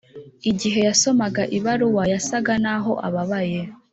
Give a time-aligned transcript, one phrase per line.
[0.51, 3.59] igihe yasomaga ibaruwa, yasaga naho ababaye.